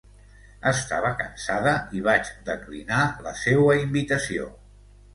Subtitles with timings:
[0.71, 4.53] Estava cansada i vaig declinar la seua invitació.